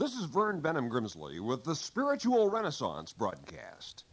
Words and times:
This 0.00 0.16
is 0.16 0.24
Vern 0.24 0.60
Benham 0.60 0.88
Grimsley 0.88 1.40
with 1.40 1.62
the 1.62 1.74
Spiritual 1.74 2.48
Renaissance 2.48 3.12
broadcast. 3.12 4.04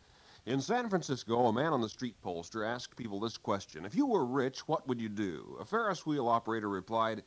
In 0.45 0.59
San 0.59 0.89
Francisco, 0.89 1.45
a 1.45 1.53
man 1.53 1.71
on 1.71 1.79
the 1.79 1.87
street 1.87 2.21
poster 2.21 2.65
asked 2.65 2.97
people 2.97 3.21
this 3.21 3.37
question 3.37 3.85
If 3.85 3.95
you 3.95 4.05
were 4.05 4.25
rich, 4.25 4.67
what 4.67 4.85
would 4.85 4.99
you 4.99 5.07
do? 5.07 5.55
A 5.61 5.63
Ferris 5.63 6.05
wheel 6.05 6.27
operator 6.27 6.67
replied, 6.67 7.23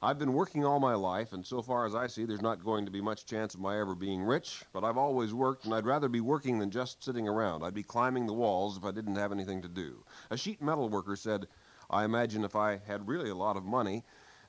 I've 0.00 0.20
been 0.20 0.32
working 0.32 0.64
all 0.64 0.78
my 0.78 0.94
life, 0.94 1.32
and 1.32 1.44
so 1.44 1.60
far 1.60 1.86
as 1.86 1.96
I 1.96 2.06
see, 2.06 2.24
there's 2.24 2.40
not 2.40 2.64
going 2.64 2.84
to 2.84 2.92
be 2.92 3.00
much 3.00 3.26
chance 3.26 3.52
of 3.52 3.60
my 3.60 3.80
ever 3.80 3.96
being 3.96 4.22
rich, 4.22 4.62
but 4.72 4.84
I've 4.84 4.96
always 4.96 5.34
worked, 5.34 5.64
and 5.64 5.74
I'd 5.74 5.84
rather 5.84 6.08
be 6.08 6.20
working 6.20 6.60
than 6.60 6.70
just 6.70 7.02
sitting 7.02 7.26
around. 7.26 7.64
I'd 7.64 7.74
be 7.74 7.82
climbing 7.82 8.28
the 8.28 8.32
walls 8.32 8.76
if 8.76 8.84
I 8.84 8.92
didn't 8.92 9.16
have 9.16 9.32
anything 9.32 9.60
to 9.62 9.68
do. 9.68 10.04
A 10.30 10.36
sheet 10.36 10.62
metal 10.62 10.88
worker 10.88 11.16
said, 11.16 11.48
I 11.90 12.04
imagine 12.04 12.44
if 12.44 12.54
I 12.54 12.76
had 12.86 13.08
really 13.08 13.30
a 13.30 13.34
lot 13.34 13.56
of 13.56 13.64
money, 13.64 14.04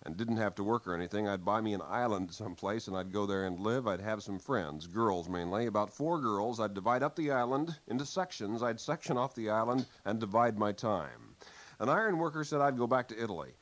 and 0.05 0.15
didn't 0.15 0.37
have 0.37 0.53
to 0.55 0.63
work 0.63 0.87
or 0.87 0.93
anything, 0.93 1.27
I'd 1.27 1.43
buy 1.43 1.61
me 1.61 1.73
an 1.73 1.81
island 1.81 2.31
someplace 2.31 2.87
and 2.87 2.95
I'd 2.95 3.11
go 3.11 3.25
there 3.25 3.45
and 3.45 3.59
live. 3.59 3.87
I'd 3.87 4.01
have 4.01 4.21
some 4.21 4.37
friends, 4.37 4.85
girls 4.85 5.27
mainly, 5.27 5.65
about 5.65 5.89
four 5.89 6.21
girls. 6.21 6.59
I'd 6.59 6.75
divide 6.75 7.01
up 7.01 7.15
the 7.15 7.31
island 7.31 7.75
into 7.87 8.05
sections. 8.05 8.61
I'd 8.61 8.79
section 8.79 9.17
off 9.17 9.33
the 9.33 9.49
island 9.49 9.87
and 10.05 10.19
divide 10.19 10.59
my 10.59 10.71
time. 10.71 11.35
An 11.79 11.89
iron 11.89 12.19
worker 12.19 12.43
said 12.43 12.61
I'd 12.61 12.77
go 12.77 12.87
back 12.87 13.07
to 13.09 13.21
Italy 13.21 13.53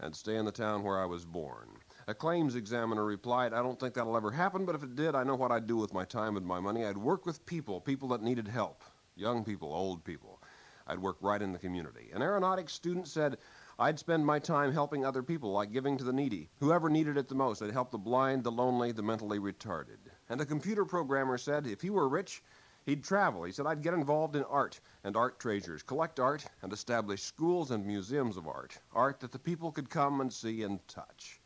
and 0.00 0.16
stay 0.16 0.36
in 0.36 0.46
the 0.46 0.52
town 0.52 0.82
where 0.82 0.98
I 0.98 1.04
was 1.04 1.26
born. 1.26 1.68
A 2.08 2.14
claims 2.14 2.56
examiner 2.56 3.04
replied, 3.04 3.52
I 3.52 3.62
don't 3.62 3.78
think 3.78 3.94
that'll 3.94 4.16
ever 4.16 4.30
happen, 4.30 4.64
but 4.64 4.74
if 4.74 4.82
it 4.82 4.96
did, 4.96 5.14
I 5.14 5.22
know 5.22 5.34
what 5.34 5.52
I'd 5.52 5.66
do 5.66 5.76
with 5.76 5.92
my 5.92 6.04
time 6.06 6.36
and 6.36 6.46
my 6.46 6.58
money. 6.58 6.84
I'd 6.84 6.96
work 6.96 7.26
with 7.26 7.44
people, 7.44 7.80
people 7.80 8.08
that 8.08 8.22
needed 8.22 8.48
help, 8.48 8.82
young 9.16 9.44
people, 9.44 9.72
old 9.72 10.02
people. 10.02 10.40
I'd 10.86 10.98
work 10.98 11.18
right 11.20 11.40
in 11.40 11.52
the 11.52 11.58
community. 11.58 12.10
An 12.12 12.22
aeronautics 12.22 12.72
student 12.72 13.06
said, 13.06 13.36
I'd 13.80 13.98
spend 13.98 14.26
my 14.26 14.38
time 14.38 14.72
helping 14.72 15.06
other 15.06 15.22
people, 15.22 15.52
like 15.52 15.72
giving 15.72 15.96
to 15.96 16.04
the 16.04 16.12
needy. 16.12 16.50
Whoever 16.58 16.90
needed 16.90 17.16
it 17.16 17.28
the 17.28 17.34
most, 17.34 17.62
I'd 17.62 17.70
help 17.70 17.90
the 17.90 17.96
blind, 17.96 18.44
the 18.44 18.52
lonely, 18.52 18.92
the 18.92 19.02
mentally 19.02 19.38
retarded. 19.38 19.96
And 20.28 20.38
a 20.38 20.44
computer 20.44 20.84
programmer 20.84 21.38
said 21.38 21.66
if 21.66 21.80
he 21.80 21.88
were 21.88 22.06
rich, 22.06 22.42
he'd 22.84 23.02
travel. 23.02 23.44
He 23.44 23.52
said, 23.52 23.64
I'd 23.64 23.80
get 23.80 23.94
involved 23.94 24.36
in 24.36 24.44
art 24.44 24.78
and 25.02 25.16
art 25.16 25.40
treasures, 25.40 25.82
collect 25.82 26.20
art, 26.20 26.44
and 26.60 26.74
establish 26.74 27.22
schools 27.22 27.70
and 27.70 27.86
museums 27.86 28.36
of 28.36 28.46
art, 28.46 28.78
art 28.92 29.18
that 29.20 29.32
the 29.32 29.38
people 29.38 29.72
could 29.72 29.88
come 29.88 30.20
and 30.20 30.30
see 30.30 30.62
and 30.62 30.86
touch. 30.86 31.40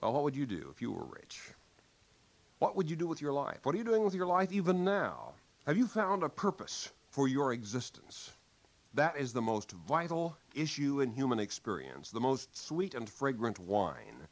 Well, 0.00 0.14
what 0.14 0.22
would 0.22 0.36
you 0.36 0.46
do 0.46 0.70
if 0.72 0.80
you 0.80 0.90
were 0.90 1.04
rich? 1.04 1.52
What 2.60 2.76
would 2.76 2.88
you 2.88 2.96
do 2.96 3.06
with 3.06 3.20
your 3.20 3.34
life? 3.34 3.58
What 3.64 3.74
are 3.74 3.78
you 3.78 3.84
doing 3.84 4.04
with 4.04 4.14
your 4.14 4.26
life 4.26 4.52
even 4.52 4.84
now? 4.84 5.34
Have 5.66 5.76
you 5.76 5.86
found 5.86 6.22
a 6.22 6.30
purpose 6.30 6.90
for 7.10 7.28
your 7.28 7.52
existence? 7.52 8.32
That 8.94 9.16
is 9.16 9.32
the 9.32 9.42
most 9.42 9.72
vital 9.72 10.36
issue 10.54 11.00
in 11.00 11.10
human 11.10 11.40
experience, 11.40 12.12
the 12.12 12.20
most 12.20 12.56
sweet 12.56 12.94
and 12.94 13.10
fragrant 13.10 13.58
wine. 13.58 14.28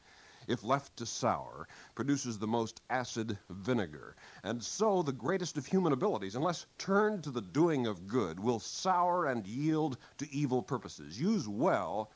If 0.46 0.62
left 0.62 0.96
to 0.98 1.06
sour, 1.06 1.66
produces 1.96 2.38
the 2.38 2.46
most 2.46 2.80
acid 2.88 3.38
vinegar. 3.50 4.14
And 4.44 4.62
so 4.62 5.02
the 5.02 5.12
greatest 5.12 5.56
of 5.56 5.66
human 5.66 5.92
abilities, 5.92 6.36
unless 6.36 6.66
turned 6.78 7.24
to 7.24 7.30
the 7.30 7.42
doing 7.42 7.88
of 7.88 8.06
good, 8.06 8.38
will 8.38 8.60
sour 8.60 9.26
and 9.26 9.44
yield 9.48 9.98
to 10.18 10.32
evil 10.32 10.62
purposes. 10.62 11.20
Use 11.20 11.48
well 11.48 12.12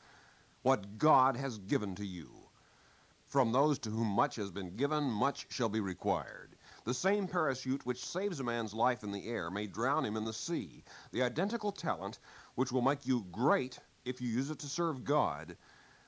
what 0.61 0.97
God 0.97 1.35
has 1.35 1.57
given 1.57 1.95
to 1.95 2.05
you. 2.05 2.29
From 3.25 3.51
those 3.51 3.77
to 3.79 3.89
whom 3.89 4.07
much 4.07 4.37
has 4.37 4.51
been 4.51 4.77
given, 4.77 5.03
much 5.03 5.47
shall 5.49 5.69
be 5.69 5.81
required. 5.81 6.46
The 6.87 6.93
same 6.93 7.27
parachute 7.27 7.85
which 7.85 8.05
saves 8.05 8.39
a 8.39 8.45
man's 8.45 8.73
life 8.73 9.03
in 9.03 9.11
the 9.11 9.27
air 9.27 9.51
may 9.51 9.67
drown 9.67 10.05
him 10.05 10.15
in 10.15 10.23
the 10.23 10.31
sea. 10.31 10.85
The 11.11 11.21
identical 11.21 11.73
talent 11.73 12.17
which 12.55 12.71
will 12.71 12.81
make 12.81 13.05
you 13.05 13.25
great 13.29 13.77
if 14.05 14.21
you 14.21 14.29
use 14.29 14.49
it 14.51 14.59
to 14.59 14.69
serve 14.69 15.03
God 15.03 15.57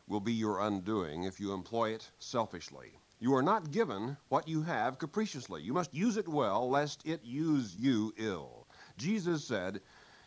will 0.07 0.21
be 0.21 0.31
your 0.31 0.61
undoing 0.61 1.23
if 1.23 1.37
you 1.37 1.51
employ 1.51 1.89
it 1.89 2.09
selfishly. 2.19 2.97
You 3.19 3.35
are 3.35 3.41
not 3.41 3.71
given 3.71 4.15
what 4.29 4.47
you 4.47 4.61
have 4.61 4.99
capriciously. 4.99 5.61
You 5.61 5.73
must 5.73 5.93
use 5.93 6.15
it 6.15 6.29
well, 6.29 6.69
lest 6.69 7.05
it 7.05 7.25
use 7.25 7.75
you 7.75 8.13
ill. 8.15 8.65
Jesus 8.95 9.43
said, 9.43 9.81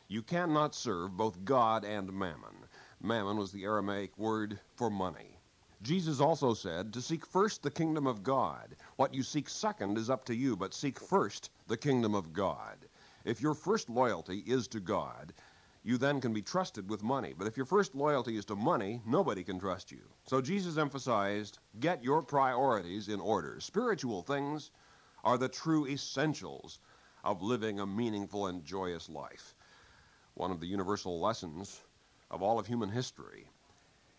You 0.09 0.21
cannot 0.21 0.75
serve 0.75 1.17
both 1.17 1.47
God 1.47 1.83
and 1.83 2.13
mammon. 2.13 2.67
Mammon 3.01 3.39
was 3.39 3.53
the 3.53 3.65
Aramaic 3.65 4.19
word 4.19 4.61
for 4.77 4.91
money. 4.91 5.39
Jesus 5.81 6.21
also 6.21 6.53
said 6.53 6.93
to 6.93 7.01
seek 7.01 7.27
first 7.27 7.63
the 7.63 7.71
kingdom 7.71 8.07
of 8.07 8.23
God. 8.23 8.77
What 8.97 9.15
you 9.15 9.23
seek 9.23 9.49
second 9.49 9.97
is 9.97 10.11
up 10.11 10.25
to 10.27 10.35
you, 10.35 10.57
but 10.57 10.75
seek 10.75 11.01
first 11.01 11.51
the 11.67 11.77
kingdom 11.77 12.15
of 12.15 12.33
God. 12.33 12.87
If 13.25 13.41
your 13.41 13.55
first 13.55 13.89
loyalty 13.89 14.43
is 14.47 14.69
to 14.69 14.81
God, 14.81 15.33
you 15.85 15.99
then 15.99 16.21
can 16.21 16.33
be 16.33 16.43
trusted 16.43 16.89
with 16.89 17.03
money. 17.03 17.35
But 17.37 17.47
if 17.47 17.57
your 17.57 17.67
first 17.67 17.95
loyalty 17.95 18.37
is 18.37 18.45
to 18.47 18.57
money, 18.57 19.01
nobody 19.07 19.43
can 19.43 19.59
trust 19.59 19.91
you. 19.91 20.03
So 20.27 20.41
Jesus 20.41 20.77
emphasized 20.77 21.59
get 21.81 22.05
your 22.05 22.23
priorities 22.23 23.09
in 23.09 23.21
order. 23.21 23.59
Spiritual 23.61 24.23
things 24.23 24.71
are 25.25 25.39
the 25.39 25.49
true 25.49 25.87
essentials 25.87 26.79
of 27.25 27.43
living 27.43 27.81
a 27.81 27.87
meaningful 27.87 28.47
and 28.47 28.65
joyous 28.65 29.09
life. 29.09 29.55
One 30.35 30.51
of 30.51 30.61
the 30.61 30.67
universal 30.67 31.21
lessons 31.21 31.81
of 32.31 32.43
all 32.43 32.59
of 32.59 32.67
human 32.67 32.89
history 32.89 33.47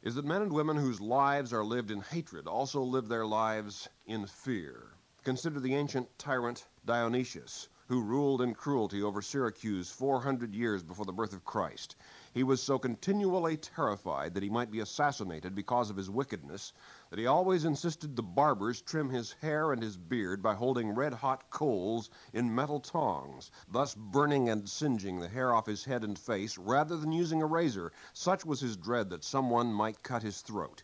is 0.03 0.15
that 0.15 0.25
men 0.25 0.41
and 0.41 0.51
women 0.51 0.75
whose 0.75 0.99
lives 0.99 1.53
are 1.53 1.63
lived 1.63 1.89
in 1.89 2.01
hatred 2.01 2.45
also 2.45 2.81
live 2.81 3.07
their 3.07 3.25
lives 3.25 3.87
in 4.05 4.27
fear. 4.27 4.89
Consider 5.23 5.61
the 5.61 5.73
ancient 5.73 6.07
tyrant 6.19 6.67
Dionysius, 6.85 7.69
who 7.87 8.01
ruled 8.01 8.41
in 8.41 8.53
cruelty 8.53 9.03
over 9.03 9.21
Syracuse 9.21 9.89
400 9.89 10.55
years 10.55 10.83
before 10.83 11.05
the 11.05 11.11
birth 11.11 11.33
of 11.33 11.43
Christ. 11.43 11.95
He 12.33 12.43
was 12.43 12.63
so 12.63 12.79
continually 12.79 13.57
terrified 13.57 14.33
that 14.33 14.43
he 14.43 14.49
might 14.49 14.71
be 14.71 14.79
assassinated 14.79 15.53
because 15.53 15.89
of 15.89 15.97
his 15.97 16.09
wickedness 16.09 16.73
that 17.09 17.19
he 17.19 17.27
always 17.27 17.65
insisted 17.65 18.15
the 18.15 18.23
barbers 18.23 18.81
trim 18.81 19.09
his 19.09 19.33
hair 19.33 19.71
and 19.71 19.83
his 19.83 19.97
beard 19.97 20.41
by 20.41 20.55
holding 20.55 20.95
red 20.95 21.13
hot 21.13 21.49
coals 21.49 22.09
in 22.31 22.55
metal 22.55 22.79
tongs, 22.79 23.51
thus 23.67 23.93
burning 23.93 24.49
and 24.49 24.69
singeing 24.69 25.19
the 25.19 25.27
hair 25.27 25.53
off 25.53 25.65
his 25.65 25.85
head 25.85 26.03
and 26.03 26.17
face 26.17 26.57
rather 26.57 26.97
than 26.97 27.11
using 27.11 27.41
a 27.41 27.45
razor. 27.45 27.91
Such 28.13 28.45
was 28.45 28.61
his 28.61 28.77
dread 28.77 29.09
that 29.09 29.23
someone 29.23 29.73
might 29.73 30.01
cut 30.03 30.23
his 30.23 30.41
throat. 30.41 30.83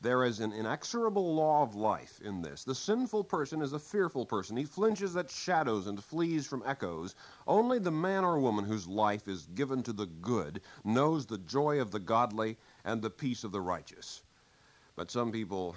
There 0.00 0.24
is 0.24 0.40
an 0.40 0.52
inexorable 0.52 1.34
law 1.34 1.62
of 1.62 1.74
life 1.74 2.20
in 2.20 2.42
this. 2.42 2.64
The 2.64 2.74
sinful 2.74 3.24
person 3.24 3.62
is 3.62 3.72
a 3.72 3.78
fearful 3.78 4.26
person. 4.26 4.56
He 4.56 4.64
flinches 4.64 5.16
at 5.16 5.30
shadows 5.30 5.86
and 5.86 6.02
flees 6.02 6.46
from 6.46 6.62
echoes. 6.66 7.14
Only 7.46 7.78
the 7.78 7.90
man 7.90 8.24
or 8.24 8.38
woman 8.38 8.64
whose 8.66 8.86
life 8.86 9.28
is 9.28 9.46
given 9.46 9.82
to 9.84 9.92
the 9.92 10.06
good 10.06 10.60
knows 10.84 11.26
the 11.26 11.38
joy 11.38 11.80
of 11.80 11.90
the 11.90 12.00
godly 12.00 12.58
and 12.84 13.00
the 13.00 13.10
peace 13.10 13.44
of 13.44 13.52
the 13.52 13.60
righteous. 13.60 14.22
But 14.96 15.10
some 15.10 15.32
people 15.32 15.74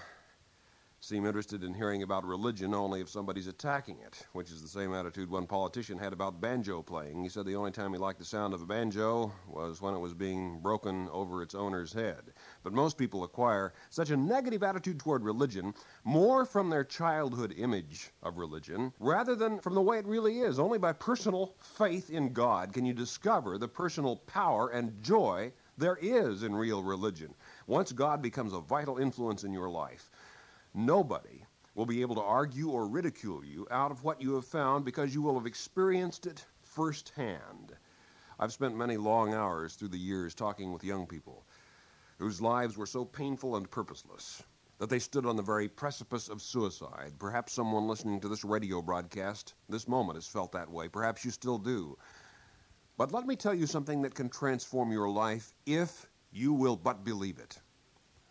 seem 1.00 1.28
interested 1.28 1.64
in 1.64 1.76
hearing 1.76 2.02
about 2.02 2.26
religion 2.26 2.74
only 2.74 3.02
if 3.02 3.10
somebody's 3.10 3.46
attacking 3.46 4.00
it, 4.00 4.26
which 4.34 4.50
is 4.50 4.64
the 4.64 4.68
same 4.68 4.94
attitude 4.94 5.30
one 5.30 5.46
politician 5.46 5.98
had 5.98 6.12
about 6.12 6.42
banjo 6.42 6.82
playing. 6.82 7.22
He 7.22 7.30
said 7.30 7.46
the 7.46 7.56
only 7.56 7.70
time 7.70 7.94
he 7.94 8.00
liked 8.00 8.18
the 8.18 8.26
sound 8.26 8.54
of 8.54 8.64
a 8.64 8.66
banjo 8.66 9.32
was 9.48 9.80
when 9.80 9.94
it 9.94 10.00
was 10.00 10.16
being 10.16 10.60
broken 10.60 11.08
over 11.10 11.44
its 11.44 11.54
owner's 11.54 11.94
head. 11.94 12.34
But 12.64 12.74
most 12.74 12.98
people 12.98 13.24
acquire 13.24 13.74
such 13.92 14.10
a 14.10 14.18
negative 14.18 14.64
attitude 14.64 15.00
toward 15.00 15.24
religion 15.24 15.76
more 16.04 16.46
from 16.46 16.70
their 16.70 16.84
childhood 16.84 17.54
image 17.56 18.10
of 18.24 18.38
religion 18.38 18.92
rather 19.00 19.36
than 19.36 19.60
from 19.60 19.76
the 19.76 19.82
way 19.82 20.00
it 20.00 20.08
really 20.08 20.40
is. 20.40 20.58
Only 20.58 20.80
by 20.80 20.94
personal 20.94 21.54
faith 21.60 22.10
in 22.10 22.34
God 22.34 22.74
can 22.74 22.86
you 22.86 22.94
discover 22.94 23.60
the 23.60 23.68
personal 23.68 24.16
power 24.16 24.70
and 24.70 25.02
joy 25.04 25.54
there 25.78 25.98
is 26.02 26.42
in 26.42 26.56
real 26.56 26.82
religion. 26.82 27.34
Once 27.68 27.92
God 27.92 28.22
becomes 28.22 28.54
a 28.54 28.60
vital 28.60 28.98
influence 28.98 29.44
in 29.44 29.54
your 29.54 29.70
life, 29.70 30.10
nobody 30.74 31.44
will 31.76 31.86
be 31.86 32.02
able 32.02 32.16
to 32.16 32.22
argue 32.22 32.70
or 32.70 32.88
ridicule 32.88 33.46
you 33.46 33.68
out 33.70 33.92
of 33.92 34.04
what 34.04 34.22
you 34.22 34.34
have 34.36 34.46
found 34.46 34.84
because 34.84 35.14
you 35.14 35.22
will 35.22 35.36
have 35.36 35.46
experienced 35.46 36.26
it 36.26 36.46
firsthand. 36.64 37.76
I've 38.40 38.54
spent 38.54 38.76
many 38.76 38.98
long 38.98 39.34
hours 39.34 39.76
through 39.76 39.90
the 39.90 39.98
years 39.98 40.34
talking 40.34 40.74
with 40.74 40.84
young 40.84 41.08
people 41.08 41.44
whose 42.18 42.42
lives 42.42 42.78
were 42.78 42.86
so 42.86 43.06
painful 43.06 43.56
and 43.56 43.70
purposeless 43.70 44.42
that 44.80 44.90
they 44.90 45.00
stood 45.00 45.26
on 45.26 45.36
the 45.36 45.44
very 45.44 45.68
precipice 45.68 46.30
of 46.30 46.42
suicide. 46.42 47.14
Perhaps 47.20 47.54
someone 47.54 47.88
listening 47.88 48.20
to 48.20 48.28
this 48.28 48.44
radio 48.44 48.82
broadcast 48.82 49.54
this 49.70 49.88
moment 49.88 50.18
has 50.18 50.28
felt 50.28 50.52
that 50.52 50.70
way. 50.70 50.88
Perhaps 50.88 51.26
you 51.26 51.32
still 51.32 51.58
do. 51.58 51.98
But 52.98 53.12
let 53.12 53.28
me 53.28 53.36
tell 53.36 53.54
you 53.54 53.68
something 53.68 54.02
that 54.02 54.16
can 54.16 54.30
transform 54.30 54.92
your 54.92 55.10
life 55.10 55.54
if 55.66 56.08
you 56.32 56.54
will 56.54 56.76
but 56.76 57.04
believe 57.04 57.40
it. 57.40 57.60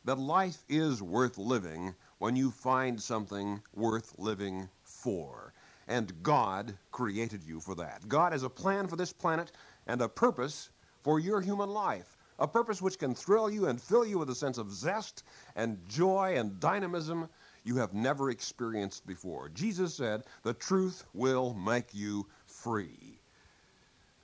That 0.04 0.18
life 0.18 0.64
is 0.68 1.02
worth 1.02 1.38
living 1.38 1.94
when 2.18 2.36
you 2.36 2.50
find 2.50 3.00
something 3.00 3.62
worth 3.74 4.18
living 4.18 4.68
for. 4.82 5.52
And 5.88 6.22
God 6.22 6.76
created 6.90 7.42
you 7.44 7.60
for 7.60 7.74
that. 7.76 8.08
God 8.08 8.32
has 8.32 8.42
a 8.42 8.50
plan 8.50 8.88
for 8.88 8.96
this 8.96 9.12
planet 9.12 9.52
and 9.86 10.00
a 10.00 10.08
purpose 10.08 10.70
for 11.02 11.20
your 11.20 11.40
human 11.40 11.70
life. 11.70 12.16
A 12.38 12.48
purpose 12.48 12.82
which 12.82 12.98
can 12.98 13.14
thrill 13.14 13.48
you 13.48 13.66
and 13.68 13.80
fill 13.80 14.04
you 14.04 14.18
with 14.18 14.30
a 14.30 14.34
sense 14.34 14.58
of 14.58 14.72
zest 14.72 15.22
and 15.54 15.78
joy 15.88 16.34
and 16.36 16.60
dynamism 16.60 17.28
you 17.64 17.76
have 17.76 17.94
never 17.94 18.30
experienced 18.30 19.06
before. 19.06 19.48
Jesus 19.48 19.94
said, 19.94 20.24
The 20.42 20.54
truth 20.54 21.04
will 21.14 21.54
make 21.54 21.94
you 21.94 22.26
free. 22.46 23.20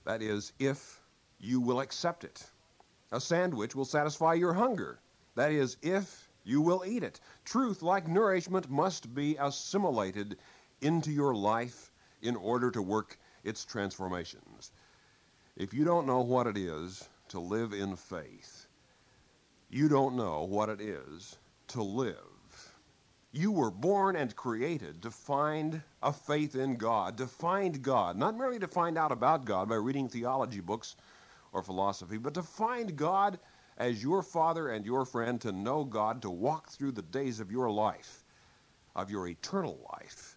That 0.04 0.22
is, 0.22 0.52
if 0.58 1.00
you 1.40 1.60
will 1.60 1.80
accept 1.80 2.24
it. 2.24 2.44
A 3.10 3.20
sandwich 3.20 3.74
will 3.74 3.84
satisfy 3.84 4.34
your 4.34 4.52
hunger. 4.52 5.00
That 5.34 5.52
is, 5.52 5.76
if 5.82 6.28
You 6.44 6.60
will 6.60 6.84
eat 6.86 7.02
it. 7.02 7.20
Truth, 7.44 7.82
like 7.82 8.08
nourishment, 8.08 8.68
must 8.68 9.14
be 9.14 9.36
assimilated 9.36 10.38
into 10.80 11.12
your 11.12 11.34
life 11.34 11.92
in 12.20 12.36
order 12.36 12.70
to 12.70 12.82
work 12.82 13.18
its 13.44 13.64
transformations. 13.64 14.72
If 15.56 15.74
you 15.74 15.84
don't 15.84 16.06
know 16.06 16.20
what 16.20 16.46
it 16.46 16.56
is 16.56 17.08
to 17.28 17.40
live 17.40 17.72
in 17.72 17.96
faith, 17.96 18.66
you 19.70 19.88
don't 19.88 20.16
know 20.16 20.44
what 20.44 20.68
it 20.68 20.80
is 20.80 21.38
to 21.68 21.82
live. 21.82 22.16
You 23.32 23.50
were 23.50 23.70
born 23.70 24.16
and 24.16 24.36
created 24.36 25.02
to 25.02 25.10
find 25.10 25.82
a 26.02 26.12
faith 26.12 26.54
in 26.54 26.76
God, 26.76 27.16
to 27.18 27.26
find 27.26 27.82
God, 27.82 28.16
not 28.16 28.36
merely 28.36 28.58
to 28.58 28.68
find 28.68 28.98
out 28.98 29.12
about 29.12 29.46
God 29.46 29.68
by 29.68 29.76
reading 29.76 30.08
theology 30.08 30.60
books 30.60 30.96
or 31.52 31.62
philosophy, 31.62 32.18
but 32.18 32.34
to 32.34 32.42
find 32.42 32.94
God 32.96 33.38
as 33.78 34.02
your 34.02 34.22
Father 34.22 34.69
and 34.69 34.84
your 34.84 35.04
friend, 35.04 35.40
to 35.40 35.52
know 35.52 35.84
God, 35.84 36.22
to 36.22 36.30
walk 36.30 36.69
through 36.70 36.92
the 36.92 37.02
days 37.02 37.40
of 37.40 37.50
your 37.50 37.70
life, 37.70 38.24
of 38.94 39.10
your 39.10 39.26
eternal 39.28 39.78
life, 39.92 40.36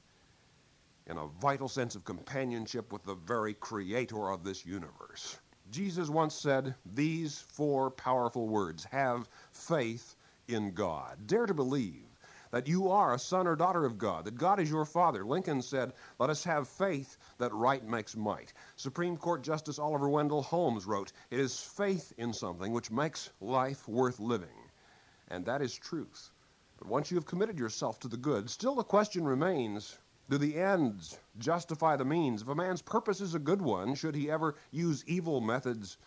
in 1.07 1.17
a 1.17 1.27
vital 1.27 1.67
sense 1.67 1.95
of 1.95 2.05
companionship 2.05 2.91
with 2.91 3.03
the 3.03 3.15
very 3.15 3.53
Creator 3.53 4.29
of 4.29 4.43
this 4.43 4.65
universe. 4.65 5.37
Jesus 5.71 6.09
once 6.09 6.35
said 6.35 6.75
these 6.93 7.39
four 7.39 7.91
powerful 7.91 8.47
words 8.47 8.85
have 8.85 9.27
faith 9.51 10.15
in 10.47 10.71
God. 10.71 11.17
Dare 11.27 11.45
to 11.45 11.53
believe 11.53 12.05
that 12.51 12.67
you 12.67 12.89
are 12.89 13.13
a 13.13 13.19
son 13.19 13.47
or 13.47 13.55
daughter 13.55 13.85
of 13.85 13.97
God, 13.97 14.25
that 14.25 14.37
God 14.37 14.59
is 14.59 14.69
your 14.69 14.85
father. 14.85 15.25
Lincoln 15.25 15.61
said, 15.61 15.93
Let 16.19 16.29
us 16.29 16.43
have 16.43 16.67
faith 16.67 17.17
that 17.37 17.53
right 17.53 17.83
makes 17.83 18.15
might. 18.15 18.53
Supreme 18.75 19.17
Court 19.17 19.41
Justice 19.41 19.79
Oliver 19.79 20.09
Wendell 20.09 20.41
Holmes 20.41 20.85
wrote, 20.85 21.11
It 21.31 21.39
is 21.39 21.59
faith 21.59 22.13
in 22.17 22.33
something 22.33 22.71
which 22.71 22.91
makes 22.91 23.29
life 23.41 23.87
worth 23.87 24.19
living. 24.19 24.69
And 25.29 25.45
that 25.45 25.61
is 25.61 25.75
truth. 25.75 26.31
But 26.77 26.87
once 26.87 27.11
you 27.11 27.17
have 27.17 27.25
committed 27.25 27.57
yourself 27.57 27.99
to 28.01 28.07
the 28.07 28.17
good, 28.17 28.49
still 28.49 28.75
the 28.75 28.83
question 28.83 29.25
remains 29.25 29.97
do 30.27 30.39
the 30.39 30.57
ends 30.57 31.19
justify 31.37 31.97
the 31.97 32.05
means? 32.05 32.41
If 32.41 32.47
a 32.47 32.55
man's 32.55 32.81
purpose 32.81 33.21
is 33.21 33.35
a 33.35 33.39
good 33.39 33.61
one, 33.61 33.93
should 33.93 34.15
he 34.15 34.31
ever 34.31 34.55
use 34.71 35.03
evil 35.05 35.39
methods 35.39 35.97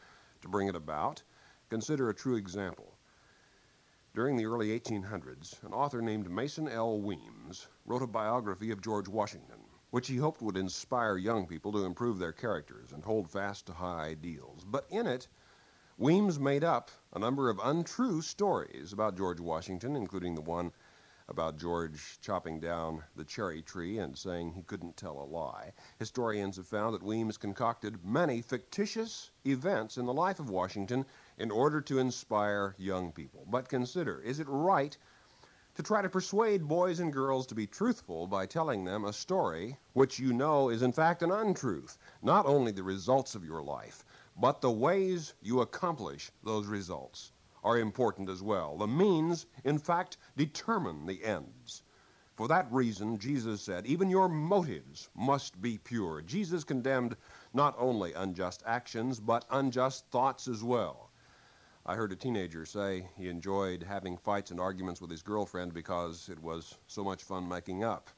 to 0.42 0.48
bring 0.48 0.66
it 0.66 0.74
about? 0.74 1.22
Consider 1.70 2.08
a 2.08 2.14
true 2.14 2.34
example. 2.34 2.97
During 4.18 4.34
the 4.34 4.46
early 4.46 4.76
1800s, 4.76 5.62
an 5.62 5.72
author 5.72 6.02
named 6.02 6.28
Mason 6.28 6.66
L. 6.66 7.00
Weems 7.00 7.68
wrote 7.86 8.02
a 8.02 8.06
biography 8.08 8.72
of 8.72 8.80
George 8.80 9.06
Washington, 9.06 9.60
which 9.90 10.08
he 10.08 10.16
hoped 10.16 10.42
would 10.42 10.56
inspire 10.56 11.16
young 11.16 11.46
people 11.46 11.70
to 11.70 11.84
improve 11.84 12.18
their 12.18 12.32
characters 12.32 12.90
and 12.90 13.04
hold 13.04 13.30
fast 13.30 13.66
to 13.66 13.72
high 13.72 14.06
ideals. 14.06 14.64
But 14.64 14.88
in 14.90 15.06
it, 15.06 15.28
Weems 15.98 16.40
made 16.40 16.64
up 16.64 16.90
a 17.12 17.20
number 17.20 17.48
of 17.48 17.60
untrue 17.62 18.20
stories 18.20 18.92
about 18.92 19.16
George 19.16 19.38
Washington, 19.38 19.94
including 19.94 20.34
the 20.34 20.40
one 20.40 20.72
about 21.28 21.56
George 21.56 22.18
chopping 22.20 22.58
down 22.58 23.04
the 23.14 23.24
cherry 23.24 23.62
tree 23.62 23.98
and 23.98 24.18
saying 24.18 24.50
he 24.50 24.62
couldn't 24.62 24.96
tell 24.96 25.20
a 25.20 25.30
lie. 25.30 25.72
Historians 26.00 26.56
have 26.56 26.66
found 26.66 26.92
that 26.92 27.04
Weems 27.04 27.36
concocted 27.36 28.04
many 28.04 28.42
fictitious 28.42 29.30
events 29.46 29.96
in 29.96 30.06
the 30.06 30.12
life 30.12 30.40
of 30.40 30.50
Washington 30.50 31.06
in 31.38 31.50
order 31.50 31.80
to 31.80 31.98
inspire 31.98 32.74
young 32.78 33.12
people. 33.12 33.46
But 33.48 33.68
consider 33.68 34.20
is 34.20 34.40
it 34.40 34.46
right 34.48 34.96
to 35.76 35.82
try 35.82 36.02
to 36.02 36.08
persuade 36.08 36.66
boys 36.66 36.98
and 36.98 37.12
girls 37.12 37.46
to 37.46 37.54
be 37.54 37.66
truthful 37.66 38.26
by 38.26 38.46
telling 38.46 38.84
them 38.84 39.04
a 39.04 39.12
story 39.12 39.78
which 39.92 40.18
you 40.18 40.32
know 40.32 40.68
is 40.68 40.82
in 40.82 40.92
fact 40.92 41.22
an 41.22 41.30
untruth? 41.30 41.96
Not 42.22 42.46
only 42.46 42.72
the 42.72 42.82
results 42.82 43.34
of 43.34 43.44
your 43.44 43.62
life, 43.62 44.04
but 44.36 44.60
the 44.60 44.70
ways 44.70 45.34
you 45.40 45.60
accomplish 45.60 46.30
those 46.42 46.66
results 46.66 47.32
are 47.64 47.78
important 47.78 48.28
as 48.28 48.42
well. 48.42 48.76
The 48.76 48.86
means, 48.86 49.46
in 49.64 49.78
fact, 49.78 50.16
determine 50.36 51.06
the 51.06 51.24
ends. 51.24 51.82
For 52.36 52.46
that 52.46 52.72
reason, 52.72 53.18
Jesus 53.18 53.60
said, 53.62 53.84
even 53.84 54.08
your 54.08 54.28
motives 54.28 55.08
must 55.16 55.60
be 55.60 55.78
pure. 55.78 56.22
Jesus 56.22 56.62
condemned 56.62 57.16
not 57.52 57.74
only 57.78 58.12
unjust 58.12 58.62
actions, 58.64 59.18
but 59.18 59.44
unjust 59.50 60.06
thoughts 60.10 60.46
as 60.46 60.62
well. 60.62 61.07
I 61.88 61.94
heard 61.94 62.12
a 62.12 62.16
teenager 62.16 62.66
say 62.66 63.08
he 63.16 63.30
enjoyed 63.30 63.82
having 63.82 64.18
fights 64.18 64.50
and 64.50 64.60
arguments 64.60 65.00
with 65.00 65.10
his 65.10 65.22
girlfriend 65.22 65.72
because 65.72 66.28
it 66.28 66.38
was 66.38 66.76
so 66.86 67.02
much 67.02 67.24
fun 67.24 67.48
making 67.48 67.82
up. 67.82 68.10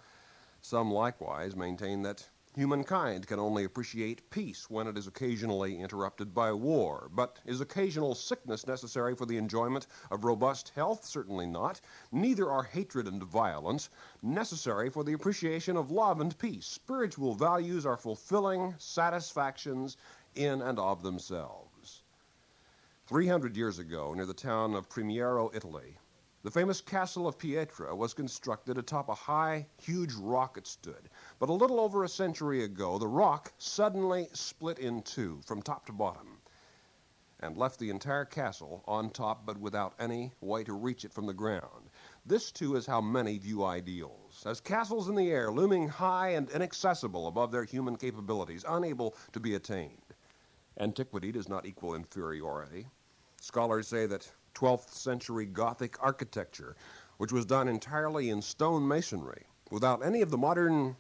Some 0.61 0.91
likewise 0.91 1.55
maintain 1.55 2.03
that 2.03 2.29
Humankind 2.57 3.29
can 3.29 3.39
only 3.39 3.63
appreciate 3.63 4.29
peace 4.29 4.69
when 4.69 4.89
it 4.89 4.99
is 4.99 5.07
occasionally 5.07 5.79
interrupted 5.79 6.35
by 6.35 6.53
war. 6.53 7.09
But 7.15 7.39
is 7.47 7.61
occasional 7.61 8.17
sickness 8.17 8.67
necessary 8.67 9.15
for 9.15 9.25
the 9.25 9.37
enjoyment 9.37 9.87
of 10.11 10.25
robust 10.25 10.71
health? 10.71 11.05
Certainly 11.05 11.47
not. 11.47 11.81
Neither 12.11 12.51
are 12.51 12.65
hatred 12.65 13.07
and 13.07 13.23
violence 13.23 13.89
necessary 14.21 14.91
for 14.91 15.05
the 15.05 15.13
appreciation 15.13 15.77
of 15.77 15.93
love 15.93 16.21
and 16.21 16.37
peace. 16.39 16.67
Spiritual 16.67 17.37
values 17.37 17.87
are 17.87 17.97
fulfilling 17.97 18.75
satisfactions 18.79 19.97
in 20.35 20.61
and 20.61 20.81
of 20.81 21.05
themselves. 21.05 21.70
300 23.11 23.57
years 23.57 23.81
ago, 23.81 24.15
near 24.15 24.25
the 24.25 24.33
town 24.33 24.73
of 24.73 24.89
Primiero, 24.89 25.53
Italy, 25.53 25.99
the 26.45 26.51
famous 26.53 26.81
castle 26.81 27.27
of 27.27 27.37
Pietra 27.37 27.93
was 27.97 28.15
constructed 28.15 28.79
atop 28.79 29.09
a 29.09 29.15
high, 29.17 29.67
huge 29.83 30.15
rock 30.15 30.57
it 30.57 30.65
stood. 30.65 31.11
But 31.41 31.49
a 31.49 31.53
little 31.53 31.81
over 31.81 32.05
a 32.05 32.09
century 32.09 32.63
ago, 32.63 32.99
the 32.99 33.09
rock 33.09 33.53
suddenly 33.59 34.29
split 34.33 34.79
in 34.79 35.03
two 35.03 35.41
from 35.45 35.61
top 35.61 35.87
to 35.87 35.93
bottom 35.93 36.39
and 37.41 37.57
left 37.57 37.81
the 37.81 37.91
entire 37.91 38.25
castle 38.25 38.85
on 38.87 39.11
top 39.11 39.45
but 39.45 39.59
without 39.59 39.95
any 39.99 40.31
way 40.41 40.63
to 40.63 40.73
reach 40.73 41.05
it 41.05 41.13
from 41.13 41.27
the 41.27 41.35
ground. 41.35 41.91
This, 42.25 42.53
too, 42.53 42.77
is 42.77 42.87
how 42.87 43.01
many 43.01 43.39
view 43.39 43.65
ideals 43.65 44.45
as 44.47 44.61
castles 44.61 45.09
in 45.09 45.17
the 45.17 45.33
air, 45.33 45.51
looming 45.51 45.89
high 45.89 46.29
and 46.29 46.49
inaccessible 46.51 47.27
above 47.27 47.51
their 47.51 47.65
human 47.65 47.97
capabilities, 47.97 48.65
unable 48.69 49.17
to 49.33 49.41
be 49.41 49.57
attained. 49.57 50.15
Antiquity 50.79 51.33
does 51.33 51.49
not 51.49 51.67
equal 51.67 51.97
inferiority. 51.97 52.87
Scholars 53.43 53.89
say 53.89 54.05
that 54.05 54.31
12th 54.55 54.91
century 54.91 55.47
Gothic 55.47 55.97
architecture, 56.03 56.77
which 57.17 57.33
was 57.33 57.47
done 57.47 57.69
entirely 57.69 58.29
in 58.29 58.43
stone 58.43 58.87
masonry, 58.87 59.47
without 59.71 60.05
any 60.05 60.21
of 60.21 60.31
the 60.31 60.37
modern 60.37 60.95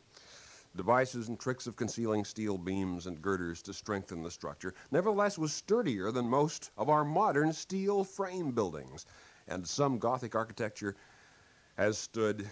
devices 0.75 1.29
and 1.29 1.39
tricks 1.39 1.67
of 1.67 1.77
concealing 1.77 2.25
steel 2.25 2.57
beams 2.57 3.07
and 3.07 3.21
girders 3.21 3.61
to 3.61 3.75
strengthen 3.75 4.23
the 4.23 4.31
structure, 4.31 4.73
nevertheless 4.91 5.37
was 5.37 5.53
sturdier 5.53 6.11
than 6.11 6.31
most 6.31 6.71
of 6.79 6.88
our 6.88 7.05
modern 7.05 7.53
steel 7.53 8.05
frame 8.05 8.53
buildings. 8.53 9.05
And 9.47 9.69
some 9.69 9.99
Gothic 9.99 10.35
architecture 10.35 10.97
has 11.76 11.99
stood 11.99 12.50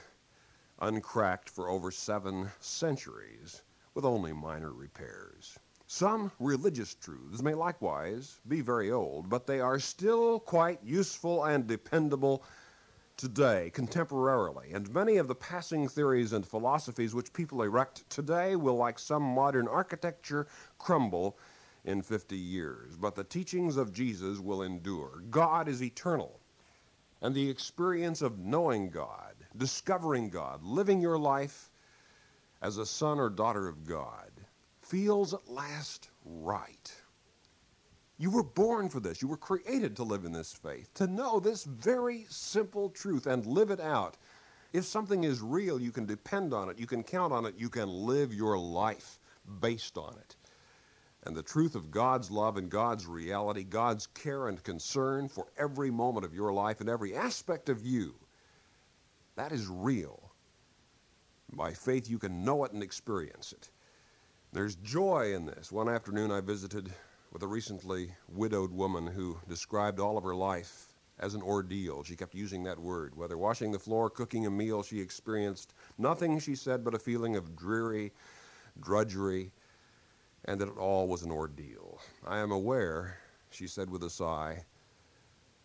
uncracked 0.81 1.49
for 1.49 1.71
over 1.71 1.91
seven 1.91 2.51
centuries 2.61 3.62
with 3.95 4.05
only 4.05 4.35
minor 4.35 4.73
repairs. 4.73 5.59
Some 5.90 6.30
religious 6.38 6.95
truths 6.95 7.40
may 7.40 7.54
likewise 7.54 8.40
be 8.47 8.61
very 8.61 8.92
old, 8.92 9.30
but 9.30 9.47
they 9.47 9.59
are 9.59 9.78
still 9.78 10.38
quite 10.38 10.85
useful 10.85 11.45
and 11.45 11.66
dependable 11.66 12.45
today, 13.16 13.73
contemporarily. 13.75 14.75
And 14.75 14.92
many 14.92 15.16
of 15.16 15.28
the 15.28 15.35
passing 15.35 15.88
theories 15.88 16.35
and 16.35 16.47
philosophies 16.47 17.14
which 17.14 17.33
people 17.33 17.62
erect 17.62 18.09
today 18.11 18.54
will, 18.54 18.76
like 18.76 18.99
some 18.99 19.23
modern 19.23 19.66
architecture, 19.66 20.47
crumble 20.76 21.38
in 21.87 22.02
50 22.02 22.37
years. 22.37 22.99
But 22.99 23.14
the 23.14 23.25
teachings 23.25 23.78
of 23.78 23.90
Jesus 23.90 24.40
will 24.40 24.61
endure. 24.61 25.23
God 25.30 25.68
is 25.68 25.83
eternal. 25.83 26.38
And 27.23 27.35
the 27.35 27.49
experience 27.49 28.21
of 28.21 28.38
knowing 28.38 28.90
God, 28.90 29.37
discovering 29.57 30.28
God, 30.28 30.62
living 30.62 31.00
your 31.00 31.18
life 31.18 31.71
as 32.61 32.76
a 32.76 32.85
son 32.85 33.18
or 33.18 33.30
daughter 33.30 33.68
of 33.68 33.87
God, 33.87 34.30
feels 34.88 35.35
at 35.35 35.49
last 35.49 36.11
right. 36.25 36.92
You 38.16 38.30
were 38.30 38.42
born 38.42 38.88
for 38.88 38.99
this. 38.99 39.23
You 39.23 39.28
were 39.28 39.37
created 39.37 39.95
to 39.97 40.02
live 40.02 40.25
in 40.25 40.33
this 40.33 40.52
faith, 40.52 40.92
to 40.95 41.07
know 41.07 41.38
this 41.38 41.64
very 41.64 42.26
simple 42.28 42.90
truth 42.90 43.26
and 43.26 43.47
live 43.47 43.71
it 43.71 43.80
out. 43.80 44.16
If 44.73 44.85
something 44.85 45.25
is 45.25 45.40
real, 45.40 45.80
you 45.80 45.92
can 45.92 46.04
depend 46.04 46.52
on 46.52 46.68
it, 46.68 46.78
you 46.78 46.87
can 46.87 47.02
count 47.02 47.33
on 47.33 47.47
it, 47.47 47.54
you 47.57 47.68
can 47.68 47.88
live 47.88 48.35
your 48.35 48.59
life 48.59 49.18
based 49.61 49.97
on 49.97 50.16
it. 50.18 50.37
And 51.25 51.37
the 51.37 51.42
truth 51.42 51.75
of 51.75 51.90
God's 51.90 52.30
love 52.30 52.57
and 52.57 52.71
God's 52.71 53.07
reality, 53.07 53.64
God's 53.64 54.07
care 54.09 54.49
and 54.49 54.62
concern 54.62 55.28
for 55.28 55.47
every 55.57 55.90
moment 55.90 56.26
of 56.26 56.35
your 56.35 56.52
life 56.52 56.80
and 56.80 56.88
every 56.88 57.14
aspect 57.16 57.68
of 57.68 57.85
you, 57.85 58.14
that 59.37 59.52
is 59.52 59.68
real. 59.68 60.33
By 61.52 61.73
faith, 61.73 62.11
you 62.11 62.18
can 62.18 62.45
know 62.45 62.64
it 62.64 62.73
and 62.73 62.83
experience 62.83 63.52
it. 63.52 63.71
There's 64.50 64.76
joy 64.76 65.35
in 65.35 65.45
this. 65.45 65.71
One 65.71 65.90
afternoon 65.90 66.31
I 66.31 66.40
visited 66.40 66.90
with 67.33 67.43
a 67.43 67.47
recently 67.47 68.14
widowed 68.28 68.73
woman 68.73 69.07
who 69.07 69.38
described 69.47 70.00
all 70.00 70.17
of 70.17 70.25
her 70.25 70.35
life 70.35 70.95
as 71.19 71.35
an 71.35 71.43
ordeal. 71.43 72.02
She 72.02 72.17
kept 72.17 72.35
using 72.35 72.64
that 72.64 72.78
word. 72.78 73.14
Whether 73.14 73.37
washing 73.37 73.73
the 73.73 73.78
floor, 73.78 74.09
cooking 74.09 74.47
a 74.47 74.50
meal, 74.50 74.83
she 74.83 75.00
experienced 75.00 75.75
nothing, 75.99 76.38
she 76.38 76.55
said, 76.55 76.83
but 76.83 76.95
a 76.95 76.99
feeling 76.99 77.37
of 77.37 77.57
dreary 77.57 78.11
drudgery, 78.81 79.52
and 80.47 80.59
that 80.61 80.69
it 80.69 80.78
all 80.78 81.09
was 81.09 81.23
an 81.25 81.31
ordeal. 81.31 82.00
I 82.26 82.38
am 82.38 82.50
aware, 82.50 83.19
she 83.50 83.67
said 83.67 83.90
with 83.90 84.02
a 84.05 84.11
sigh, 84.11 84.64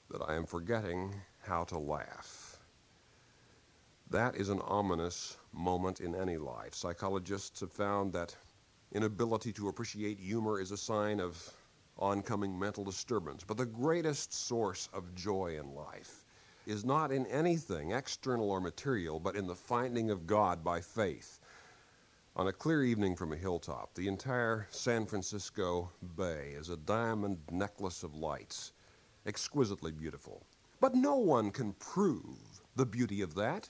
that 0.10 0.22
I 0.28 0.36
am 0.36 0.46
forgetting 0.46 1.16
how 1.42 1.64
to 1.66 1.78
laugh. 1.78 2.60
That 4.10 4.36
is 4.36 4.50
an 4.50 4.62
ominous 4.62 5.38
moment 5.54 6.02
in 6.02 6.16
any 6.16 6.38
life. 6.38 6.74
Psychologists 6.74 7.62
have 7.62 7.72
found 7.72 8.12
that 8.14 8.36
inability 8.94 9.52
to 9.54 9.68
appreciate 9.68 10.20
humor 10.20 10.62
is 10.62 10.72
a 10.72 10.78
sign 10.78 11.20
of 11.20 11.52
oncoming 11.98 12.58
mental 12.58 12.84
disturbance. 12.84 13.44
But 13.46 13.58
the 13.58 13.66
greatest 13.66 14.34
source 14.34 14.90
of 14.94 15.14
joy 15.16 15.58
in 15.60 15.74
life 15.74 16.26
is 16.66 16.86
not 16.86 17.12
in 17.12 17.26
anything 17.28 17.92
external 17.92 18.50
or 18.50 18.62
material, 18.62 19.20
but 19.20 19.36
in 19.36 19.48
the 19.48 19.56
finding 19.56 20.10
of 20.10 20.26
God 20.26 20.64
by 20.64 20.80
faith. 20.80 21.40
On 22.36 22.48
a 22.48 22.54
clear 22.54 22.84
evening 22.84 23.16
from 23.16 23.34
a 23.34 23.38
hilltop, 23.38 23.94
the 23.94 24.08
entire 24.08 24.68
San 24.72 25.06
Francisco 25.06 25.92
Bay 26.16 26.54
is 26.58 26.70
a 26.70 26.78
diamond 26.78 27.38
necklace 27.52 28.02
of 28.02 28.16
lights, 28.16 28.72
exquisitely 29.26 29.92
beautiful. 29.92 30.42
But 30.80 30.96
no 30.96 31.18
one 31.18 31.52
can 31.52 31.74
prove 31.74 32.62
the 32.76 32.86
beauty 32.86 33.22
of 33.22 33.36
that. 33.36 33.70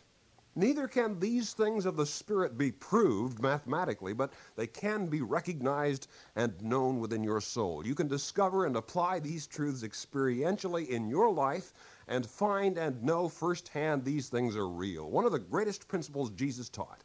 Neither 0.56 0.88
can 0.88 1.20
these 1.20 1.54
things 1.54 1.88
of 1.88 1.96
the 1.96 2.06
Spirit 2.06 2.60
be 2.60 2.72
proved 2.72 3.42
mathematically, 3.42 4.14
but 4.14 4.34
they 4.56 4.68
can 4.68 5.08
be 5.08 5.22
recognized 5.22 6.08
and 6.36 6.62
known 6.62 7.00
within 7.00 7.24
your 7.24 7.42
soul. 7.42 7.86
You 7.86 7.96
can 7.96 8.08
discover 8.08 8.66
and 8.66 8.76
apply 8.76 9.20
these 9.20 9.48
truths 9.48 9.82
experientially 9.82 10.90
in 10.90 11.10
your 11.10 11.32
life 11.32 11.74
and 12.08 12.24
find 12.24 12.78
and 12.78 13.02
know 13.02 13.28
firsthand 13.28 14.06
these 14.06 14.30
things 14.30 14.56
are 14.56 14.70
real. 14.70 15.10
One 15.10 15.26
of 15.26 15.32
the 15.32 15.40
greatest 15.40 15.88
principles 15.88 16.30
Jesus 16.30 16.70
taught 16.70 17.04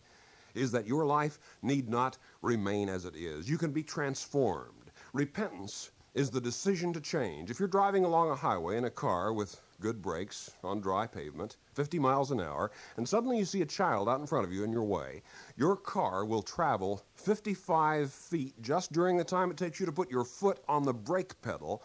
is 0.54 0.70
that 0.72 0.86
your 0.86 1.06
life 1.06 1.38
need 1.62 1.88
not 1.88 2.18
remain 2.42 2.90
as 2.90 3.06
it 3.06 3.16
is. 3.16 3.48
You 3.48 3.56
can 3.56 3.70
be 3.70 3.82
transformed. 3.82 4.90
Repentance 5.14 5.90
is 6.14 6.30
the 6.30 6.40
decision 6.40 6.92
to 6.92 7.00
change. 7.00 7.50
If 7.50 7.58
you're 7.58 7.68
driving 7.68 8.04
along 8.04 8.30
a 8.30 8.36
highway 8.36 8.76
in 8.76 8.84
a 8.84 8.90
car 8.90 9.32
with 9.32 9.58
good 9.80 10.02
brakes 10.02 10.50
on 10.64 10.80
dry 10.80 11.06
pavement, 11.06 11.56
50 11.74 12.00
miles 12.00 12.32
an 12.32 12.40
hour, 12.40 12.70
and 12.96 13.08
suddenly 13.08 13.38
you 13.38 13.44
see 13.44 13.62
a 13.62 13.66
child 13.66 14.08
out 14.08 14.18
in 14.18 14.26
front 14.26 14.44
of 14.44 14.52
you 14.52 14.64
in 14.64 14.72
your 14.72 14.82
way, 14.82 15.22
your 15.56 15.76
car 15.76 16.24
will 16.24 16.42
travel 16.42 17.04
55 17.14 18.12
feet 18.12 18.60
just 18.60 18.90
during 18.90 19.16
the 19.16 19.22
time 19.22 19.50
it 19.50 19.56
takes 19.56 19.78
you 19.78 19.86
to 19.86 19.92
put 19.92 20.10
your 20.10 20.24
foot 20.24 20.58
on 20.68 20.82
the 20.82 20.92
brake 20.92 21.40
pedal, 21.42 21.82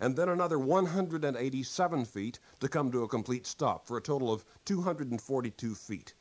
and 0.00 0.16
then 0.16 0.30
another 0.30 0.58
187 0.58 2.04
feet 2.06 2.38
to 2.60 2.68
come 2.68 2.90
to 2.90 3.02
a 3.02 3.08
complete 3.08 3.46
stop 3.46 3.86
for 3.86 3.98
a 3.98 4.02
total 4.02 4.32
of 4.32 4.44
242 4.64 5.74
feet. 5.74 6.14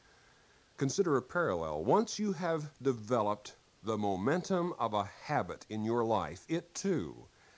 Consider 0.75 1.15
a 1.15 1.21
parallel. 1.21 1.85
Once 1.85 2.19
you 2.19 2.33
have 2.33 2.69
developed 2.81 3.55
the 3.83 3.97
momentum 3.97 4.73
of 4.77 4.93
a 4.93 5.09
habit 5.23 5.65
in 5.69 5.85
your 5.85 6.03
life, 6.03 6.45
it 6.49 6.73
too 6.75 7.15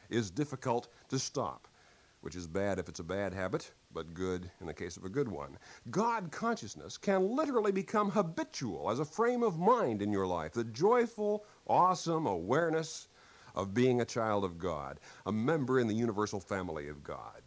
is 0.09 0.29
difficult 0.29 0.87
to 1.09 1.17
stop 1.17 1.67
which 2.25 2.35
is 2.35 2.47
bad 2.47 2.79
if 2.79 2.89
it's 2.89 2.99
a 2.99 3.03
bad 3.03 3.35
habit, 3.35 3.71
but 3.93 4.15
good 4.15 4.49
in 4.59 4.65
the 4.65 4.73
case 4.73 4.97
of 4.97 5.05
a 5.05 5.09
good 5.09 5.27
one. 5.27 5.59
God 5.91 6.31
consciousness 6.31 6.97
can 6.97 7.35
literally 7.35 7.71
become 7.71 8.09
habitual 8.09 8.89
as 8.89 8.99
a 8.99 9.05
frame 9.05 9.43
of 9.43 9.59
mind 9.59 10.01
in 10.01 10.11
your 10.11 10.25
life. 10.25 10.53
The 10.53 10.63
joyful, 10.63 11.45
awesome 11.67 12.25
awareness 12.25 13.09
of 13.53 13.75
being 13.75 14.01
a 14.01 14.05
child 14.05 14.43
of 14.43 14.57
God, 14.57 14.99
a 15.27 15.31
member 15.31 15.79
in 15.79 15.87
the 15.87 15.93
universal 15.93 16.39
family 16.39 16.89
of 16.89 17.03
God. 17.03 17.43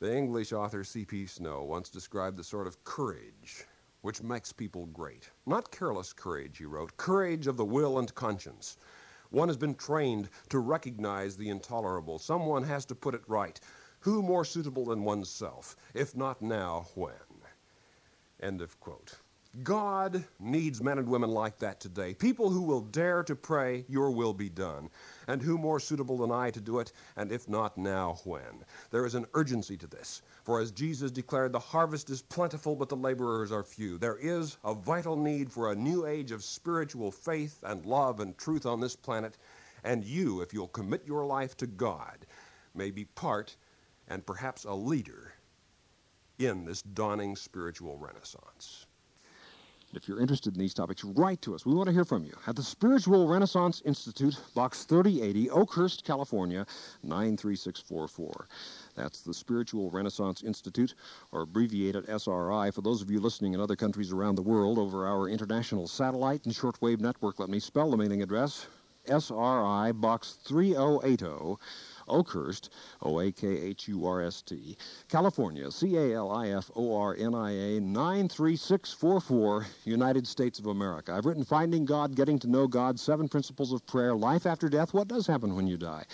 The 0.00 0.12
English 0.12 0.52
author 0.52 0.82
C.P. 0.82 1.26
Snow 1.26 1.62
once 1.62 1.88
described 1.88 2.36
the 2.36 2.42
sort 2.42 2.66
of 2.66 2.82
courage 2.82 3.64
which 4.04 4.22
makes 4.22 4.52
people 4.52 4.84
great. 4.86 5.30
Not 5.46 5.70
careless 5.70 6.12
courage, 6.12 6.58
he 6.58 6.66
wrote, 6.66 6.96
courage 6.96 7.46
of 7.46 7.56
the 7.56 7.64
will 7.64 7.98
and 7.98 8.14
conscience. 8.14 8.76
One 9.30 9.48
has 9.48 9.56
been 9.56 9.74
trained 9.74 10.28
to 10.50 10.58
recognize 10.58 11.36
the 11.36 11.48
intolerable. 11.48 12.18
Someone 12.18 12.64
has 12.64 12.84
to 12.86 12.94
put 12.94 13.14
it 13.14 13.22
right. 13.26 13.58
Who 14.04 14.20
more 14.20 14.44
suitable 14.44 14.84
than 14.84 15.02
oneself? 15.02 15.76
If 15.94 16.14
not 16.14 16.42
now, 16.42 16.88
when? 16.94 17.14
End 18.38 18.60
of 18.60 18.78
quote. 18.78 19.14
God 19.62 20.22
needs 20.38 20.82
men 20.82 20.98
and 20.98 21.08
women 21.08 21.30
like 21.30 21.58
that 21.60 21.80
today. 21.80 22.12
People 22.12 22.50
who 22.50 22.60
will 22.60 22.82
dare 22.82 23.22
to 23.22 23.34
pray, 23.34 23.86
Your 23.88 24.10
will 24.10 24.34
be 24.34 24.50
done. 24.50 24.90
And 25.26 25.40
who 25.40 25.56
more 25.56 25.80
suitable 25.80 26.18
than 26.18 26.30
I 26.30 26.50
to 26.50 26.60
do 26.60 26.80
it? 26.80 26.92
And 27.16 27.32
if 27.32 27.48
not 27.48 27.78
now, 27.78 28.18
when? 28.24 28.66
There 28.90 29.06
is 29.06 29.14
an 29.14 29.24
urgency 29.32 29.78
to 29.78 29.86
this. 29.86 30.20
For 30.42 30.60
as 30.60 30.70
Jesus 30.70 31.10
declared, 31.10 31.52
the 31.52 31.58
harvest 31.58 32.10
is 32.10 32.20
plentiful, 32.20 32.76
but 32.76 32.90
the 32.90 32.96
laborers 32.96 33.52
are 33.52 33.62
few. 33.62 33.96
There 33.96 34.18
is 34.18 34.58
a 34.64 34.74
vital 34.74 35.16
need 35.16 35.50
for 35.50 35.72
a 35.72 35.76
new 35.76 36.04
age 36.04 36.30
of 36.30 36.44
spiritual 36.44 37.10
faith 37.10 37.58
and 37.62 37.86
love 37.86 38.20
and 38.20 38.36
truth 38.36 38.66
on 38.66 38.80
this 38.80 38.96
planet. 38.96 39.38
And 39.82 40.04
you, 40.04 40.42
if 40.42 40.52
you'll 40.52 40.68
commit 40.68 41.06
your 41.06 41.24
life 41.24 41.56
to 41.56 41.66
God, 41.66 42.26
may 42.74 42.90
be 42.90 43.06
part 43.06 43.56
and 44.08 44.26
perhaps 44.26 44.64
a 44.64 44.74
leader 44.74 45.34
in 46.38 46.64
this 46.64 46.82
dawning 46.82 47.36
spiritual 47.36 47.96
renaissance. 47.98 48.86
If 49.96 50.08
you're 50.08 50.20
interested 50.20 50.54
in 50.54 50.58
these 50.58 50.74
topics, 50.74 51.04
write 51.04 51.40
to 51.42 51.54
us. 51.54 51.64
We 51.64 51.72
want 51.72 51.86
to 51.86 51.92
hear 51.92 52.04
from 52.04 52.24
you 52.24 52.32
at 52.48 52.56
the 52.56 52.64
Spiritual 52.64 53.28
Renaissance 53.28 53.80
Institute, 53.84 54.36
Box 54.52 54.82
3080, 54.84 55.50
Oakhurst, 55.50 56.04
California, 56.04 56.66
93644. 57.04 58.48
That's 58.96 59.20
the 59.20 59.32
Spiritual 59.32 59.90
Renaissance 59.90 60.42
Institute, 60.42 60.94
or 61.30 61.42
abbreviated 61.42 62.08
SRI. 62.08 62.72
For 62.72 62.82
those 62.82 63.02
of 63.02 63.10
you 63.10 63.20
listening 63.20 63.54
in 63.54 63.60
other 63.60 63.76
countries 63.76 64.12
around 64.12 64.34
the 64.34 64.42
world 64.42 64.78
over 64.78 65.06
our 65.06 65.28
international 65.28 65.86
satellite 65.86 66.44
and 66.44 66.52
shortwave 66.52 67.00
network, 67.00 67.38
let 67.38 67.48
me 67.48 67.60
spell 67.60 67.90
the 67.90 67.96
mailing 67.96 68.22
address 68.22 68.66
SRI, 69.06 69.92
Box 69.92 70.38
3080. 70.44 71.56
Oakhurst, 72.08 72.70
O 73.02 73.20
A 73.20 73.32
K 73.32 73.48
H 73.48 73.88
U 73.88 74.06
R 74.06 74.22
S 74.22 74.42
T, 74.42 74.76
California, 75.08 75.70
C 75.70 75.96
A 75.96 76.14
L 76.14 76.30
I 76.30 76.48
F 76.48 76.70
O 76.76 76.96
R 76.96 77.16
N 77.18 77.34
I 77.34 77.50
A 77.50 77.80
93644, 77.80 79.66
United 79.84 80.26
States 80.26 80.58
of 80.58 80.66
America. 80.66 81.12
I've 81.12 81.26
written 81.26 81.44
Finding 81.44 81.84
God, 81.84 82.14
Getting 82.14 82.38
to 82.40 82.48
Know 82.48 82.66
God, 82.66 82.98
Seven 82.98 83.28
Principles 83.28 83.72
of 83.72 83.86
Prayer, 83.86 84.14
Life 84.14 84.46
After 84.46 84.68
Death, 84.68 84.94
What 84.94 85.08
Does 85.08 85.26
Happen 85.26 85.54
When 85.54 85.66
You 85.66 85.76
Die. 85.76 86.04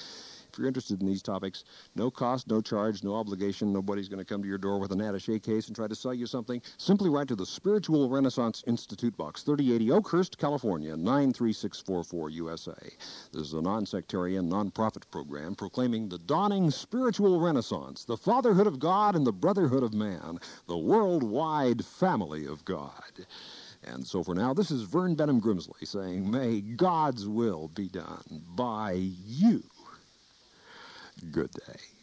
If 0.52 0.58
you're 0.58 0.66
interested 0.66 1.00
in 1.00 1.06
these 1.06 1.22
topics, 1.22 1.62
no 1.94 2.10
cost, 2.10 2.48
no 2.48 2.60
charge, 2.60 3.04
no 3.04 3.14
obligation. 3.14 3.72
Nobody's 3.72 4.08
going 4.08 4.18
to 4.18 4.24
come 4.24 4.42
to 4.42 4.48
your 4.48 4.58
door 4.58 4.80
with 4.80 4.90
an 4.90 5.00
attache 5.00 5.38
case 5.38 5.68
and 5.68 5.76
try 5.76 5.86
to 5.86 5.94
sell 5.94 6.12
you 6.12 6.26
something. 6.26 6.60
Simply 6.76 7.08
write 7.08 7.28
to 7.28 7.36
the 7.36 7.46
Spiritual 7.46 8.08
Renaissance 8.08 8.64
Institute 8.66 9.16
Box, 9.16 9.44
3080 9.44 9.92
Oakhurst, 9.92 10.38
California, 10.38 10.96
93644 10.96 12.30
USA. 12.30 12.72
This 13.32 13.42
is 13.42 13.52
a 13.52 13.62
non-sectarian, 13.62 14.48
non-profit 14.48 15.08
program 15.12 15.54
proclaiming 15.54 16.08
the 16.08 16.18
dawning 16.18 16.70
spiritual 16.72 17.40
renaissance, 17.40 18.04
the 18.04 18.16
fatherhood 18.16 18.66
of 18.66 18.80
God 18.80 19.14
and 19.14 19.24
the 19.24 19.32
brotherhood 19.32 19.84
of 19.84 19.94
man, 19.94 20.40
the 20.66 20.76
worldwide 20.76 21.84
family 21.84 22.44
of 22.46 22.64
God. 22.64 23.26
And 23.84 24.06
so 24.06 24.22
for 24.22 24.34
now, 24.34 24.52
this 24.52 24.70
is 24.70 24.82
Vern 24.82 25.14
Benham 25.14 25.40
Grimsley 25.40 25.86
saying, 25.86 26.30
May 26.30 26.60
God's 26.60 27.26
will 27.26 27.68
be 27.68 27.88
done 27.88 28.42
by 28.54 28.92
you. 28.92 29.62
Good 31.28 31.50
day. 31.52 31.99